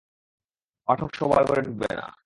[0.87, 2.05] পাঠক শোবার ঘরে ঢুকবে না।